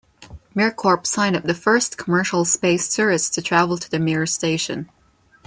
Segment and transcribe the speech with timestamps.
[0.55, 4.89] MirCorp signed up the first commercial space tourist to travel to the Mir station.